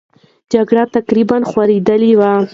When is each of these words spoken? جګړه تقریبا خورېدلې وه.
جګړه 0.53 0.83
تقریبا 0.95 1.37
خورېدلې 1.49 2.11
وه. 2.19 2.31